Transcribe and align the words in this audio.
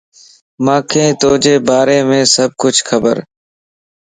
مانکَ 0.65 0.91
توجي 1.21 1.55
باريم 1.67 2.09
سڀ 2.33 2.49
کڇ 2.61 2.75
خبرَ 2.87 3.15